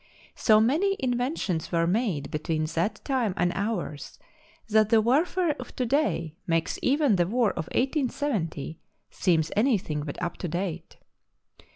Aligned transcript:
So 0.33 0.59
many 0.59 0.95
inventions 0.99 1.71
were 1.71 1.85
made 1.85 2.31
between 2.31 2.63
that 2.73 2.99
time 3.05 3.35
and 3.37 3.51
ours 3.53 4.17
that 4.67 4.89
the 4.89 4.99
warfare 4.99 5.51
of 5.59 5.75
to 5.75 5.85
day 5.85 6.33
makes 6.47 6.79
even 6.81 7.17
the 7.17 7.27
war 7.27 7.51
of 7.51 7.65
1870 7.67 8.79
seem 9.11 9.43
any 9.55 9.77
thing 9.77 10.01
but 10.01 10.19
up 10.19 10.37
to 10.37 10.47
date. 10.47 10.97